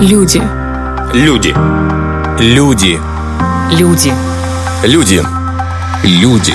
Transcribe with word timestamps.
Люди. 0.00 0.42
Люди. 1.12 1.54
Люди. 2.38 2.98
Люди. 3.70 4.14
Люди. 4.82 5.22
Люди. 6.02 6.54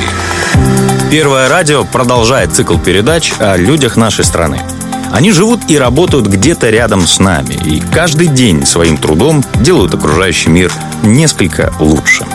Первое 1.12 1.48
радио 1.48 1.84
продолжает 1.84 2.54
цикл 2.54 2.80
передач 2.80 3.34
о 3.38 3.56
людях 3.56 3.98
нашей 3.98 4.26
страны. 4.26 4.64
Они 5.14 5.32
живут 5.32 5.60
и 5.68 5.78
работают 5.78 6.26
где-то 6.26 6.72
рядом 6.72 7.06
с 7.06 7.20
нами, 7.20 7.54
и 7.54 7.80
каждый 7.94 8.30
день 8.30 8.66
своим 8.66 8.98
трудом 8.98 9.44
делают 9.62 9.94
окружающий 9.94 10.50
мир 10.50 10.74
несколько 11.04 11.72
лучше. 11.80 12.26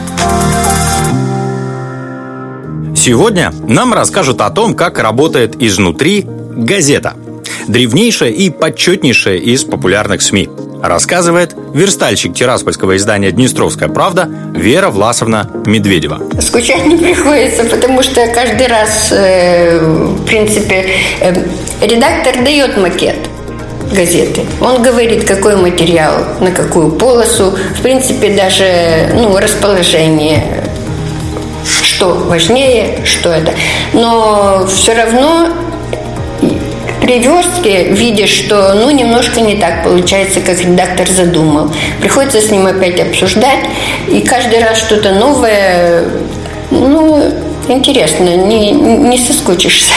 Сегодня 2.95 3.52
нам 3.66 3.92
расскажут 3.92 4.40
о 4.40 4.50
том, 4.50 4.74
как 4.74 5.00
работает 5.00 5.61
изнутри 5.61 6.24
газета. 6.54 7.14
Древнейшая 7.68 8.30
и 8.30 8.50
почетнейшая 8.50 9.36
из 9.36 9.64
популярных 9.64 10.22
СМИ. 10.22 10.48
Рассказывает 10.82 11.54
верстальщик 11.75 12.34
тираспольского 12.34 12.96
издания 12.96 13.30
«Днестровская 13.32 13.89
правда» 13.89 14.29
Вера 14.54 14.89
Власовна 14.90 15.50
Медведева. 15.66 16.21
Скучать 16.40 16.86
не 16.86 16.96
приходится, 16.96 17.64
потому 17.64 18.02
что 18.02 18.26
каждый 18.29 18.66
раз, 18.66 19.12
э, 19.12 19.79
в 19.79 20.25
принципе, 20.25 20.86
э, 21.21 21.35
редактор 21.82 22.43
дает 22.43 22.79
макет 22.79 23.16
газеты. 23.93 24.43
Он 24.61 24.82
говорит, 24.82 25.24
какой 25.24 25.57
материал, 25.57 26.24
на 26.40 26.50
какую 26.50 26.93
полосу, 26.93 27.54
в 27.77 27.82
принципе, 27.82 28.35
даже 28.35 29.11
ну, 29.14 29.36
расположение, 29.36 30.64
что 31.82 32.14
важнее, 32.14 33.00
что 33.05 33.30
это. 33.30 33.52
Но 33.92 34.66
все 34.66 34.94
равно 34.94 35.48
при 37.00 37.19
верстке 37.19 37.91
видишь, 37.91 38.31
что 38.31 38.75
ну 38.75 38.91
немножко 38.91 39.41
не 39.41 39.56
так 39.56 39.84
получается, 39.84 40.41
как 40.41 40.61
редактор 40.61 41.08
задумал. 41.08 41.70
Приходится 42.00 42.41
с 42.41 42.50
ним 42.50 42.67
опять 42.67 43.00
обсуждать, 43.00 43.61
и 44.08 44.20
каждый 44.20 44.62
раз 44.62 44.78
что-то 44.78 45.12
новое, 45.12 46.05
ну, 46.70 47.33
интересно, 47.69 48.36
не, 48.36 48.72
не 48.72 49.19
соскучишься. 49.19 49.92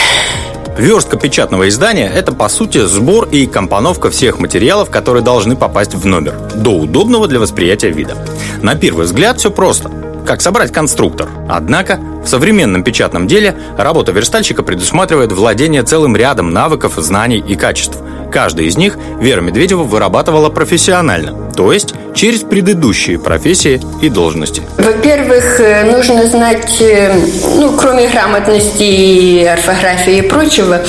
Верстка 0.76 1.16
печатного 1.16 1.68
издания– 1.68 2.10
это, 2.14 2.32
по 2.32 2.48
сути, 2.48 2.78
сбор 2.78 3.28
и 3.30 3.46
компоновка 3.46 4.10
всех 4.10 4.40
материалов, 4.40 4.90
которые 4.90 5.22
должны 5.22 5.54
попасть 5.54 5.94
в 5.94 6.04
номер, 6.04 6.34
до 6.54 6.70
удобного 6.70 7.28
для 7.28 7.38
восприятия 7.38 7.90
вида. 7.90 8.16
На 8.60 8.74
первый 8.74 9.04
взгляд 9.06 9.38
все 9.38 9.52
просто– 9.52 9.90
как 10.24 10.40
собрать 10.40 10.72
конструктор. 10.72 11.28
Однако 11.48 11.98
в 12.24 12.28
современном 12.28 12.82
печатном 12.82 13.26
деле 13.26 13.54
работа 13.76 14.12
верстальщика 14.12 14.62
предусматривает 14.62 15.32
владение 15.32 15.82
целым 15.82 16.16
рядом 16.16 16.50
навыков, 16.50 16.94
знаний 16.96 17.44
и 17.46 17.54
качеств. 17.54 17.98
Каждый 18.32 18.66
из 18.66 18.76
них 18.76 18.98
Вера 19.20 19.40
Медведева 19.40 19.84
вырабатывала 19.84 20.48
профессионально, 20.48 21.52
то 21.52 21.72
есть 21.72 21.94
через 22.14 22.40
предыдущие 22.40 23.18
профессии 23.18 23.80
и 24.02 24.08
должности. 24.08 24.62
Во-первых, 24.76 25.60
э, 25.60 25.84
нужно 25.90 26.26
знать, 26.26 26.80
э, 26.80 27.14
ну, 27.56 27.76
кроме 27.76 28.08
грамотности 28.08 28.82
и 28.82 29.44
орфографии 29.44 30.18
и 30.18 30.22
прочего, 30.22 30.82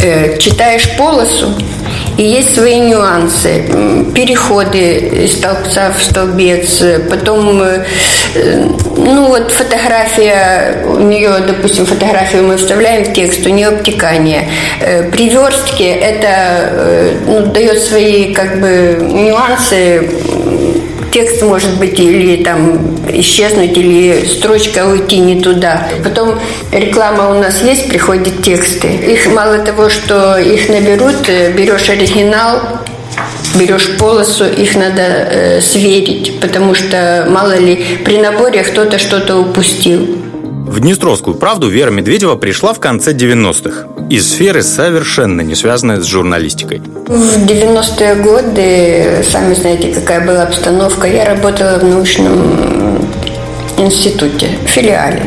э, 0.00 0.38
читаешь 0.38 0.96
полосу, 0.96 1.52
и 2.16 2.22
есть 2.22 2.54
свои 2.54 2.80
нюансы. 2.80 3.64
Переходы 4.14 5.24
из 5.24 5.34
столбца 5.34 5.92
в 5.96 6.02
столбец. 6.02 6.82
Потом, 7.10 7.62
э, 7.62 7.84
ну 8.96 9.26
вот 9.26 9.52
фотография, 9.52 10.84
у 10.86 11.00
нее, 11.00 11.30
допустим, 11.46 11.84
фотографию 11.84 12.44
мы 12.44 12.56
вставляем 12.56 13.04
в 13.04 13.12
текст, 13.12 13.46
у 13.46 13.50
нее 13.50 13.68
обтекание. 13.68 14.48
Э, 14.80 15.10
при 15.10 15.28
верстке 15.28 15.90
это 15.90 16.28
э, 16.28 17.16
ну, 17.26 17.46
дает 17.46 17.82
свои 17.82 18.32
как 18.32 18.60
бы 18.60 18.98
нюансы 19.00 20.08
текст 21.12 21.42
может 21.42 21.78
быть 21.78 21.98
или 21.98 22.42
там 22.42 22.96
исчезнуть, 23.08 23.76
или 23.76 24.24
строчка 24.26 24.86
уйти 24.86 25.18
не 25.18 25.40
туда. 25.40 25.88
Потом 26.04 26.38
реклама 26.72 27.30
у 27.30 27.40
нас 27.40 27.62
есть, 27.62 27.88
приходят 27.88 28.42
тексты. 28.42 28.88
Их 28.88 29.26
мало 29.32 29.58
того, 29.58 29.88
что 29.88 30.38
их 30.38 30.68
наберут, 30.68 31.28
э, 31.28 31.52
берешь 31.52 31.88
оригинал, 31.88 32.60
берешь 33.54 33.96
полосу, 33.98 34.44
их 34.44 34.74
надо 34.74 35.02
э, 35.02 35.60
сверить, 35.60 36.40
потому 36.40 36.74
что 36.74 37.26
мало 37.28 37.56
ли 37.56 37.84
при 38.04 38.18
наборе 38.18 38.62
кто-то 38.62 38.98
что-то 38.98 39.36
упустил. 39.36 40.06
В 40.66 40.80
Днестровскую 40.80 41.36
правду 41.36 41.68
Вера 41.68 41.90
Медведева 41.90 42.36
пришла 42.36 42.74
в 42.74 42.80
конце 42.80 43.12
90-х 43.12 43.95
из 44.08 44.30
сферы, 44.30 44.62
совершенно 44.62 45.40
не 45.40 45.54
связанной 45.54 46.00
с 46.00 46.06
журналистикой. 46.06 46.80
В 47.06 47.46
90-е 47.46 48.14
годы, 48.16 49.24
сами 49.30 49.54
знаете, 49.54 49.92
какая 49.92 50.24
была 50.26 50.42
обстановка, 50.44 51.06
я 51.06 51.24
работала 51.24 51.78
в 51.78 51.84
научном 51.84 52.98
институте, 53.78 54.48
филиале. 54.66 55.22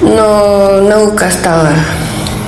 Но 0.00 0.80
наука 0.80 1.30
стала 1.30 1.70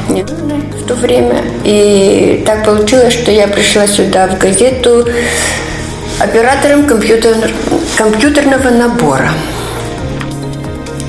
не 0.09 0.23
нужной 0.23 0.61
в 0.83 0.87
то 0.87 0.95
время. 0.95 1.43
И 1.65 2.43
так 2.47 2.65
получилось, 2.65 3.13
что 3.13 3.31
я 3.31 3.47
пришла 3.49 3.87
сюда 3.87 4.29
в 4.29 4.39
газету 4.39 5.07
оператором 6.19 6.87
компьютер, 6.87 7.35
компьютерного 7.97 8.71
набора. 8.71 9.31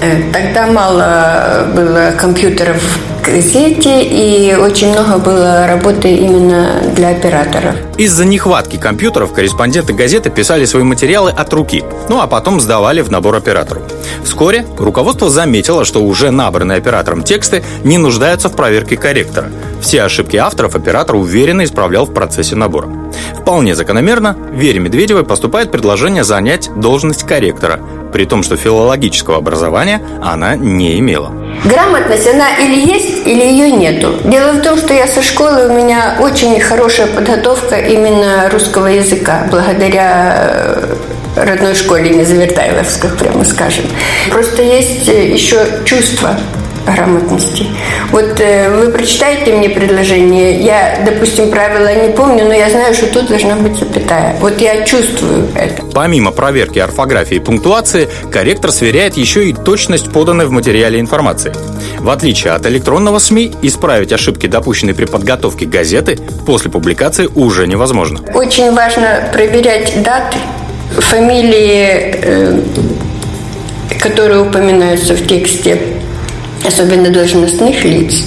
Э, 0.01 0.31
тогда 0.31 0.67
мало 0.67 1.67
было 1.73 2.13
компьютеров 2.17 2.77
в 2.77 3.25
газете, 3.25 4.03
и 4.03 4.55
очень 4.55 4.91
много 4.91 5.17
было 5.17 5.67
работы 5.67 6.15
именно 6.15 6.81
для 6.95 7.09
операторов. 7.09 7.75
Из-за 7.97 8.25
нехватки 8.25 8.77
компьютеров 8.77 9.33
корреспонденты 9.33 9.93
газеты 9.93 10.29
писали 10.29 10.65
свои 10.65 10.83
материалы 10.83 11.31
от 11.31 11.51
руки, 11.51 11.83
ну 12.09 12.21
а 12.21 12.27
потом 12.27 12.61
сдавали 12.61 13.01
в 13.01 13.09
набор 13.09 13.35
оператору. 13.35 13.81
Вскоре 14.23 14.65
руководство 14.77 15.29
заметило, 15.29 15.83
что 15.83 16.03
уже 16.03 16.29
набранные 16.29 16.77
оператором 16.77 17.23
тексты 17.23 17.63
не 17.83 17.97
нуждаются 17.97 18.49
в 18.49 18.55
проверке 18.55 18.97
корректора. 18.97 19.49
Все 19.81 20.03
ошибки 20.03 20.35
авторов 20.37 20.75
оператор 20.75 21.15
уверенно 21.15 21.63
исправлял 21.63 22.05
в 22.05 22.13
процессе 22.13 22.55
набора. 22.55 22.89
Вполне 23.39 23.75
закономерно 23.75 24.35
Вере 24.51 24.79
Медведевой 24.79 25.23
поступает 25.23 25.71
предложение 25.71 26.23
занять 26.23 26.69
должность 26.75 27.23
корректора, 27.23 27.79
при 28.11 28.25
том, 28.25 28.43
что 28.43 28.57
филологического 28.57 29.37
образования 29.37 30.01
она 30.21 30.55
не 30.55 30.99
имела. 30.99 31.31
Грамотность, 31.63 32.27
она 32.27 32.57
или 32.57 32.91
есть, 32.91 33.25
или 33.25 33.43
ее 33.43 33.71
нету. 33.71 34.13
Дело 34.25 34.53
в 34.53 34.61
том, 34.61 34.77
что 34.77 34.93
я 34.93 35.07
со 35.07 35.21
школы, 35.21 35.67
у 35.67 35.73
меня 35.73 36.17
очень 36.19 36.59
хорошая 36.59 37.07
подготовка 37.07 37.77
именно 37.77 38.49
русского 38.51 38.87
языка, 38.87 39.47
благодаря 39.49 40.35
э, 40.37 40.95
родной 41.35 41.75
школе 41.75 42.09
Незавертайловской, 42.09 43.09
прямо 43.11 43.43
скажем. 43.43 43.85
Просто 44.31 44.61
есть 44.61 45.07
э, 45.09 45.29
еще 45.31 45.65
чувство 45.85 46.37
грамотности. 46.93 47.65
Вот 48.11 48.39
э, 48.39 48.69
вы 48.69 48.91
прочитаете 48.91 49.53
мне 49.53 49.69
предложение, 49.69 50.61
я, 50.61 51.01
допустим, 51.05 51.49
правила 51.49 51.93
не 52.07 52.13
помню, 52.13 52.45
но 52.45 52.53
я 52.53 52.69
знаю, 52.69 52.93
что 52.93 53.07
тут 53.07 53.27
должна 53.27 53.55
быть 53.55 53.77
запятая. 53.77 54.35
Вот 54.39 54.59
я 54.61 54.83
чувствую 54.83 55.47
это. 55.55 55.83
Помимо 55.93 56.31
проверки 56.31 56.79
орфографии 56.79 57.35
и 57.35 57.39
пунктуации, 57.39 58.07
корректор 58.31 58.71
сверяет 58.71 59.17
еще 59.17 59.49
и 59.49 59.53
точность 59.53 60.11
поданной 60.11 60.45
в 60.45 60.51
материале 60.51 60.99
информации. 60.99 61.53
В 61.99 62.09
отличие 62.09 62.53
от 62.53 62.65
электронного 62.65 63.19
СМИ, 63.19 63.53
исправить 63.61 64.13
ошибки, 64.13 64.47
допущенные 64.47 64.95
при 64.95 65.05
подготовке 65.05 65.65
газеты, 65.65 66.17
после 66.45 66.71
публикации 66.71 67.27
уже 67.35 67.67
невозможно. 67.67 68.21
Очень 68.33 68.73
важно 68.73 69.29
проверять 69.33 70.01
даты, 70.03 70.37
фамилии, 70.91 72.15
э, 72.21 72.61
которые 73.99 74.41
упоминаются 74.41 75.15
в 75.15 75.27
тексте 75.27 75.96
особенно 76.67 77.09
должностных 77.09 77.83
лиц, 77.85 78.25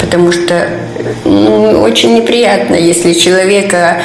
потому 0.00 0.32
что 0.32 0.68
ну, 1.24 1.80
очень 1.82 2.14
неприятно, 2.14 2.74
если 2.74 3.12
человека 3.12 4.02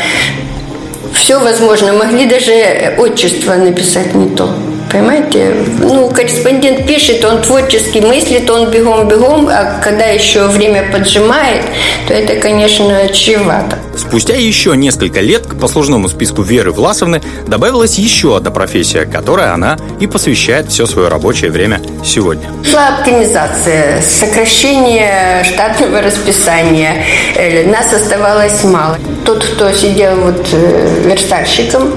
все 1.13 1.39
возможно, 1.39 1.93
могли 1.93 2.25
даже 2.25 2.95
отчество 2.97 3.55
написать 3.55 4.13
не 4.13 4.29
то. 4.29 4.53
Понимаете? 4.91 5.53
Ну, 5.79 6.09
корреспондент 6.09 6.87
пишет, 6.87 7.23
он 7.23 7.41
творчески 7.41 7.99
мыслит, 7.99 8.49
он 8.49 8.71
бегом-бегом, 8.71 9.47
а 9.47 9.79
когда 9.83 10.05
еще 10.05 10.47
время 10.47 10.91
поджимает, 10.91 11.61
то 12.07 12.13
это, 12.13 12.35
конечно, 12.37 13.07
чревато. 13.09 13.77
Спустя 13.95 14.35
еще 14.35 14.75
несколько 14.75 15.19
лет 15.19 15.45
к 15.45 15.59
послужному 15.59 16.07
списку 16.07 16.41
Веры 16.41 16.71
Власовны 16.71 17.21
добавилась 17.45 17.99
еще 17.99 18.35
одна 18.35 18.49
профессия, 18.49 19.05
которой 19.05 19.51
она 19.51 19.77
и 19.99 20.07
посвящает 20.07 20.69
все 20.69 20.85
свое 20.87 21.09
рабочее 21.09 21.51
время 21.51 21.81
сегодня. 22.03 22.49
Шла 22.63 22.99
оптимизация, 22.99 24.01
сокращение 24.01 25.43
штатного 25.43 26.01
расписания. 26.01 27.03
Э, 27.35 27.69
нас 27.69 27.93
оставалось 27.93 28.63
мало. 28.63 28.97
Тот, 29.25 29.43
кто 29.43 29.71
сидел 29.71 30.15
вот 30.15 30.47
э, 30.51 31.03
верстальщиком, 31.05 31.91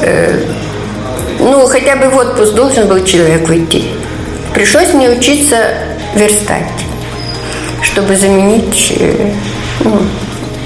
э, 0.00 0.44
ну, 1.38 1.66
хотя 1.66 1.96
бы 1.96 2.08
в 2.08 2.16
отпуск 2.16 2.54
должен 2.54 2.88
был 2.88 3.04
человек 3.04 3.48
уйти. 3.48 3.90
Пришлось 4.54 4.92
мне 4.92 5.10
учиться 5.10 5.74
верстать, 6.14 6.66
чтобы 7.82 8.16
заменить 8.16 8.92
э, 8.98 9.32
ну, 9.84 10.00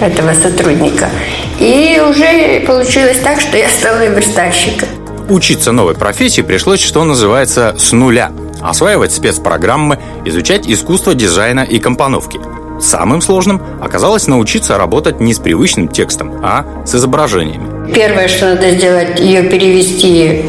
этого 0.00 0.32
сотрудника. 0.34 1.10
И 1.58 2.00
уже 2.08 2.64
получилось 2.66 3.18
так, 3.22 3.40
что 3.40 3.56
я 3.56 3.68
стала 3.68 4.06
верстальщиком. 4.06 4.88
Учиться 5.28 5.72
новой 5.72 5.94
профессии 5.94 6.42
пришлось, 6.42 6.80
что 6.80 7.04
называется, 7.04 7.74
с 7.78 7.92
нуля. 7.92 8.32
Осваивать 8.60 9.12
спецпрограммы, 9.12 9.98
изучать 10.24 10.66
искусство 10.66 11.14
дизайна 11.14 11.60
и 11.60 11.78
компоновки. 11.78 12.40
Самым 12.80 13.20
сложным 13.20 13.62
оказалось 13.80 14.26
научиться 14.26 14.76
работать 14.76 15.20
не 15.20 15.34
с 15.34 15.38
привычным 15.38 15.88
текстом, 15.88 16.40
а 16.42 16.66
с 16.84 16.94
изображениями. 16.94 17.71
Первое, 17.94 18.28
что 18.28 18.54
надо 18.54 18.70
сделать, 18.70 19.20
ее 19.20 19.42
перевести 19.42 20.46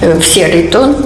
э, 0.00 0.18
в 0.18 0.24
серый 0.24 0.68
тон, 0.68 0.96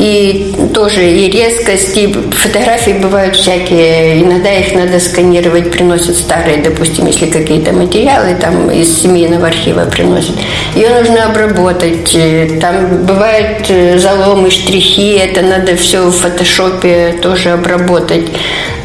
и 0.00 0.54
тоже 0.72 1.06
и 1.06 1.30
резкость, 1.30 1.96
и 1.96 2.10
фотографии 2.10 2.92
бывают 2.92 3.36
всякие. 3.36 4.22
Иногда 4.22 4.50
их 4.50 4.74
надо 4.74 4.98
сканировать, 4.98 5.70
приносят 5.70 6.16
старые, 6.16 6.56
допустим, 6.56 7.06
если 7.06 7.26
какие-то 7.26 7.72
материалы 7.72 8.34
там 8.40 8.70
из 8.70 9.02
семейного 9.02 9.48
архива 9.48 9.84
приносят. 9.84 10.36
Ее 10.74 10.88
нужно 10.88 11.26
обработать. 11.26 12.16
Там 12.60 13.04
бывают 13.04 13.66
э, 13.68 13.98
заломы, 13.98 14.50
штрихи, 14.50 15.16
это 15.16 15.42
надо 15.42 15.76
все 15.76 16.06
в 16.06 16.12
фотошопе 16.12 17.18
тоже 17.20 17.50
обработать. 17.50 18.26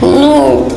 Ну, 0.02 0.70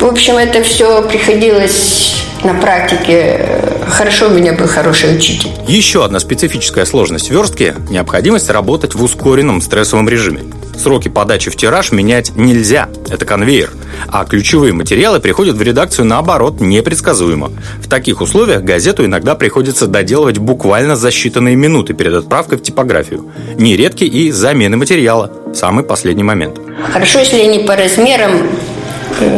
в 0.00 0.06
общем, 0.06 0.36
это 0.36 0.64
все 0.64 1.02
приходилось 1.02 2.24
на 2.44 2.54
практике. 2.54 3.60
Хорошо 3.88 4.28
у 4.28 4.30
меня 4.30 4.52
был 4.52 4.66
хороший 4.66 5.16
учитель. 5.16 5.50
Еще 5.66 6.04
одна 6.04 6.20
специфическая 6.20 6.84
сложность 6.84 7.30
верстки– 7.30 7.74
необходимость 7.90 8.50
работать 8.50 8.94
в 8.94 9.02
ускоренном 9.02 9.60
стрессовом 9.60 10.08
режиме. 10.08 10.42
Сроки 10.76 11.08
подачи 11.08 11.50
в 11.50 11.56
тираж 11.56 11.92
менять 11.92 12.32
нельзя, 12.36 12.88
это 13.08 13.24
конвейер, 13.24 13.70
а 14.08 14.24
ключевые 14.24 14.72
материалы 14.72 15.20
приходят 15.20 15.56
в 15.56 15.62
редакцию 15.62 16.04
наоборот 16.04 16.60
непредсказуемо. 16.60 17.52
В 17.80 17.88
таких 17.88 18.20
условиях 18.20 18.62
газету 18.62 19.04
иногда 19.04 19.34
приходится 19.34 19.86
доделывать 19.86 20.38
буквально 20.38 20.96
за 20.96 21.08
считанные 21.08 21.54
минуты 21.54 21.94
перед 21.94 22.14
отправкой 22.14 22.58
в 22.58 22.62
типографию. 22.62 23.30
Нередки 23.56 24.04
и 24.04 24.30
замены 24.30 24.76
материала 24.76 25.30
в 25.46 25.54
самый 25.54 25.84
последний 25.84 26.24
момент. 26.24 26.58
Хорошо, 26.92 27.20
если 27.20 27.38
они 27.38 27.60
по 27.60 27.76
размерам 27.76 28.32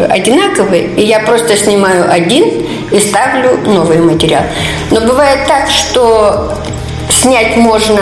одинаковые, 0.08 0.88
и 0.96 1.02
я 1.02 1.20
просто 1.20 1.56
снимаю 1.56 2.10
один 2.10 2.66
и 2.90 2.98
ставлю 2.98 3.58
новый 3.66 3.98
материал. 3.98 4.42
Но 4.90 5.00
бывает 5.00 5.40
так, 5.46 5.70
что 5.70 6.52
снять 7.10 7.56
можно 7.56 8.00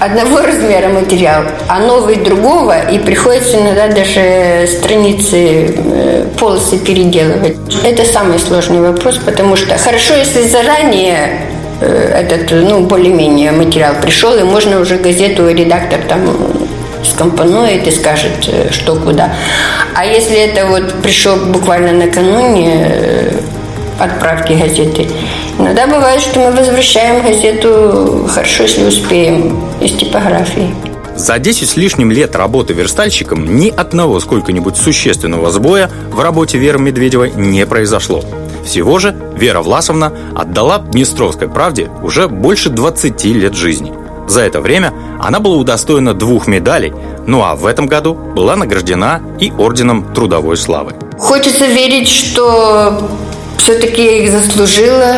одного 0.00 0.40
размера 0.42 0.88
материал, 0.88 1.44
а 1.68 1.80
новый 1.80 2.16
другого, 2.16 2.90
и 2.90 2.98
приходится 2.98 3.58
иногда 3.60 3.88
даже 3.88 4.66
страницы, 4.66 5.74
э, 5.76 6.26
полосы 6.38 6.78
переделывать. 6.78 7.56
Это 7.84 8.04
самый 8.04 8.38
сложный 8.38 8.80
вопрос, 8.80 9.18
потому 9.18 9.56
что 9.56 9.76
хорошо, 9.78 10.14
если 10.14 10.42
заранее 10.42 11.46
э, 11.80 12.22
этот, 12.22 12.50
ну, 12.50 12.80
более-менее 12.80 13.52
материал 13.52 13.94
пришел, 14.02 14.36
и 14.36 14.42
можно 14.42 14.80
уже 14.80 14.96
газету, 14.96 15.48
редактор 15.48 16.00
там 16.08 16.26
скомпонует 17.06 17.86
и 17.86 17.90
скажет, 17.90 18.48
э, 18.48 18.70
что 18.72 18.96
куда. 18.96 19.34
А 19.94 20.04
если 20.04 20.36
это 20.36 20.66
вот 20.66 20.92
пришел 21.02 21.36
буквально 21.36 21.92
накануне, 21.92 23.32
отправки 23.98 24.52
газеты. 24.52 25.08
Иногда 25.58 25.86
бывает, 25.86 26.20
что 26.20 26.40
мы 26.40 26.52
возвращаем 26.52 27.22
газету 27.24 28.28
хорошо, 28.28 28.64
если 28.64 28.84
успеем, 28.84 29.64
из 29.80 29.92
типографии. 29.92 30.74
За 31.16 31.38
10 31.38 31.68
с 31.68 31.76
лишним 31.76 32.10
лет 32.10 32.36
работы 32.36 32.74
верстальщиком 32.74 33.56
ни 33.56 33.70
одного 33.70 34.20
сколько-нибудь 34.20 34.76
существенного 34.76 35.50
сбоя 35.50 35.90
в 36.10 36.20
работе 36.20 36.58
Веры 36.58 36.78
Медведевой 36.78 37.32
не 37.34 37.64
произошло. 37.64 38.22
Всего 38.66 38.98
же 38.98 39.16
Вера 39.34 39.62
Власовна 39.62 40.12
отдала 40.34 40.78
Днестровской 40.78 41.48
правде 41.48 41.88
уже 42.02 42.28
больше 42.28 42.68
20 42.68 43.24
лет 43.24 43.54
жизни. 43.54 43.94
За 44.28 44.42
это 44.42 44.60
время 44.60 44.92
она 45.20 45.40
была 45.40 45.56
удостоена 45.56 46.14
двух 46.14 46.46
медалей, 46.46 46.92
ну 47.26 47.42
а 47.42 47.54
в 47.54 47.66
этом 47.66 47.86
году 47.86 48.14
была 48.14 48.56
награждена 48.56 49.22
и 49.40 49.52
Орденом 49.56 50.12
Трудовой 50.14 50.56
Славы. 50.56 50.94
Хочется 51.18 51.66
верить, 51.66 52.08
что 52.08 53.08
все-таки 53.58 54.04
я 54.04 54.24
их 54.24 54.30
заслужила. 54.30 55.16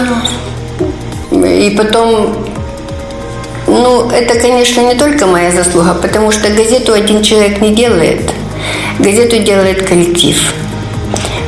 И 1.31 1.75
потом, 1.77 2.47
ну, 3.67 4.09
это, 4.11 4.39
конечно, 4.39 4.81
не 4.81 4.95
только 4.95 5.27
моя 5.27 5.51
заслуга, 5.53 5.95
потому 5.95 6.31
что 6.31 6.49
газету 6.49 6.93
один 6.93 7.23
человек 7.23 7.61
не 7.61 7.75
делает. 7.75 8.33
Газету 8.99 9.39
делает 9.43 9.87
коллектив. 9.87 10.37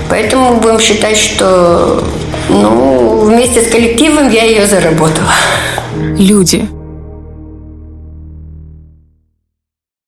Поэтому 0.09 0.61
будем 0.61 0.79
считать, 0.79 1.17
что 1.17 2.03
ну, 2.49 3.21
вместе 3.21 3.63
с 3.63 3.71
коллективом 3.71 4.29
я 4.31 4.45
ее 4.45 4.67
заработала. 4.67 5.33
Люди– 6.19 6.69